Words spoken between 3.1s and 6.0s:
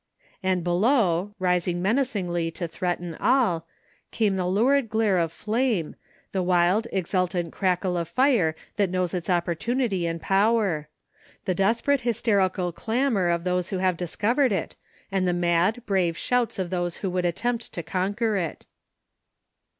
all, came the lurid glare of flame,